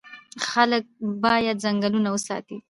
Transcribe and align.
خلک 0.49 0.83
باید 1.23 1.61
ځنګلونه 1.63 2.09
وساتي. 2.11 2.57